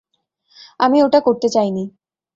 [0.79, 1.83] আমি ওটা করতে চাইনি!